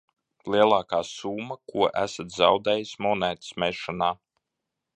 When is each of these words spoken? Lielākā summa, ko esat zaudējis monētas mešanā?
Lielākā 0.53 1.01
summa, 1.09 1.57
ko 1.73 1.89
esat 2.05 2.33
zaudējis 2.37 2.95
monētas 3.07 3.53
mešanā? 3.65 4.09